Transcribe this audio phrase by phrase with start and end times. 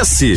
[0.00, 0.36] esse?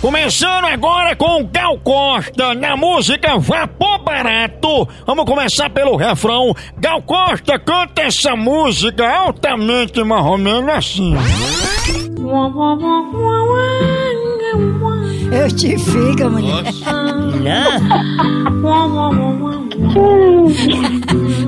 [0.00, 4.88] Começando agora com o Gal Costa na música Vapor Barato.
[5.06, 6.52] Vamos começar pelo refrão.
[6.76, 11.14] Gal Costa canta essa música altamente marromeno assim.
[15.30, 16.64] Eu te fico, mulher.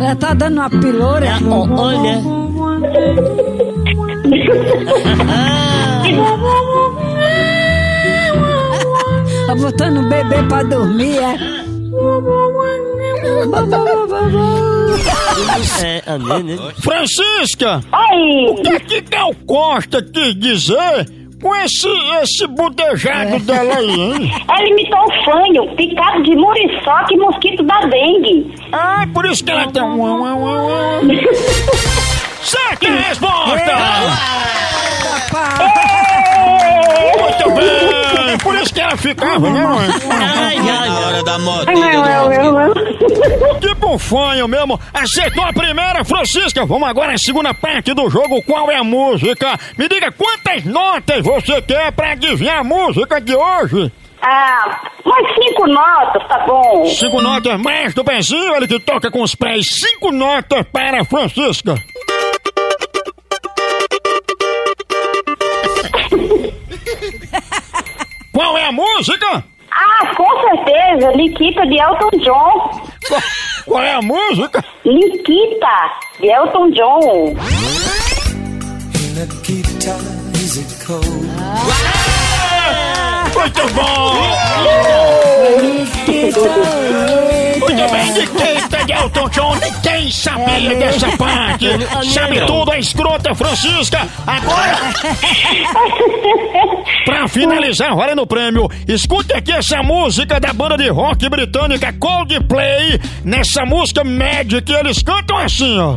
[0.01, 1.37] Ela tá dando uma piloura.
[1.77, 2.23] Olha.
[9.67, 11.37] botando o bebê pra dormir, é?
[15.85, 16.57] É, amém, né?
[16.81, 18.47] Francisca, Oi!
[18.51, 21.09] o que é que Gal Costa quis dizer
[21.43, 21.89] com esse,
[22.23, 24.33] esse budejado dela aí, hein?
[24.49, 28.55] Ela imitou o fanho, picado de muriçoca e mosquito da dengue.
[28.71, 29.99] Ah, por isso que ela tem um...
[32.41, 33.75] Certa resposta!
[35.59, 35.86] Muito
[38.97, 39.89] Ficava, né, mãe?
[40.11, 40.89] Ai, ai, ai.
[41.05, 41.87] hora da modinha.
[43.61, 44.81] Tipo fanho mesmo.
[44.93, 46.65] Acertou a primeira, Francisca.
[46.67, 48.43] Vamos agora à segunda parte do jogo.
[48.43, 49.59] Qual é a música?
[49.77, 53.93] Me diga quantas notas você quer pra adivinhar a música de hoje?
[54.23, 56.87] Ah, umas cinco notas, tá bom.
[56.87, 59.67] Cinco notas mais do Benzinho, ele que toca com os pés.
[59.71, 61.75] Cinco notas para a Francisca.
[68.77, 69.43] Música?
[69.71, 72.81] Ah, com certeza, Liquita de Elton John.
[73.09, 73.23] Qual,
[73.65, 74.63] qual é a música?
[74.85, 77.35] Liquita de Elton John.
[83.35, 84.26] Muito bom!
[89.17, 91.67] Elton John, ninguém sabia dessa parte.
[92.13, 94.07] Sabe tudo, a escrota Francisca.
[94.27, 94.77] Agora,
[97.07, 98.69] pra finalizar, olha no prêmio.
[98.87, 103.01] Escute aqui essa música da banda de rock britânica Coldplay.
[103.25, 105.97] Nessa música Magic, eles cantam assim, ó.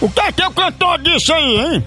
[0.00, 1.84] O que é que o cantor disse aí, hein?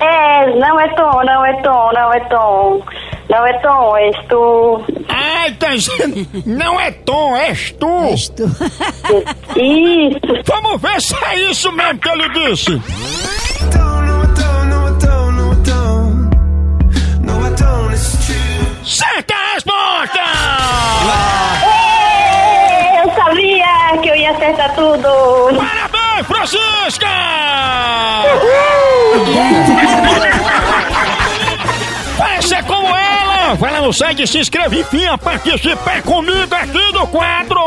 [0.00, 2.82] É, não é Tom, não é Tom, não é Tom.
[3.28, 4.84] Não é Tom, és tu.
[5.08, 8.04] Ai, tá dizendo, não é Tom, és tu.
[8.12, 8.44] Isto.
[9.56, 10.42] Isso.
[10.46, 12.80] Vamos ver se é isso mesmo que ele disse.
[18.84, 20.20] Certa resposta!
[21.64, 25.08] Ê, Eu sabia que eu ia acertar tudo.
[25.56, 27.06] Parabéns, Francisca!
[29.64, 29.73] Para
[33.56, 37.60] vai lá no site, se inscreve e vinha participar comigo aqui do quadro!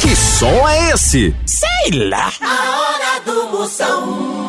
[0.00, 1.34] Que som é esse?
[1.46, 2.30] Sei lá.
[2.40, 4.43] A hora do Moção.